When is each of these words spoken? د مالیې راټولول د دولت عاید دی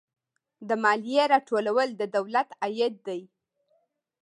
د 0.67 0.69
مالیې 0.83 1.23
راټولول 1.33 1.89
د 1.95 2.01
دولت 2.15 2.49
عاید 2.61 2.95
دی 3.07 3.21